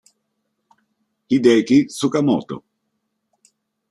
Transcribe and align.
Hideki 1.29 1.77
Tsukamoto 1.95 2.55